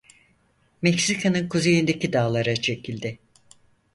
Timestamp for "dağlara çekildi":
2.13-3.19